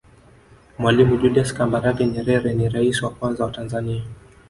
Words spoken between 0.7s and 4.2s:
mwalimu julias kambarage nyerere ni raisi wa kwanza wa tanzania